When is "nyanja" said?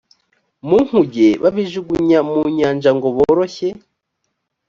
2.57-2.89